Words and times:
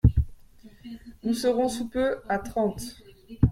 Nous 1.23 1.35
serons 1.35 1.69
sous 1.69 1.87
peu 1.87 2.21
à 2.27 2.39
Trente. 2.39 3.03